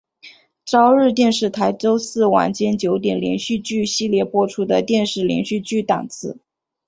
[0.65, 6.39] 朝日电视台周四晚间九点连续剧系列播出的电视连续剧档次。